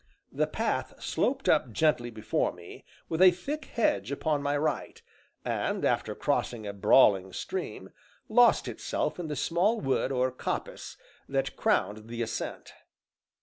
The 0.31 0.47
path 0.47 0.95
sloped 0.99 1.47
up 1.47 1.71
gently 1.71 2.09
before 2.09 2.51
me, 2.51 2.85
with 3.07 3.21
a 3.21 3.29
thick 3.29 3.65
hedge 3.65 4.11
upon 4.11 4.41
my 4.41 4.57
right, 4.57 4.99
and, 5.45 5.85
after 5.85 6.15
crossing 6.15 6.65
a 6.65 6.73
brawling 6.73 7.31
stream, 7.33 7.91
lost 8.27 8.67
itself 8.67 9.19
in 9.19 9.27
the 9.27 9.35
small 9.35 9.79
wood 9.79 10.11
or 10.11 10.31
coppice, 10.31 10.97
that 11.29 11.55
crowned 11.55 12.07
the 12.07 12.23
ascent. 12.23 12.73